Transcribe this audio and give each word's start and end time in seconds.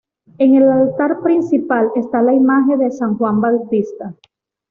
En 0.39 0.55
el 0.55 0.67
altar 0.67 1.21
principal 1.21 1.91
está 1.95 2.23
la 2.23 2.33
imagen 2.33 2.79
de 2.79 2.89
San 2.89 3.19
Juan 3.19 3.39
Bautista. 3.39 4.15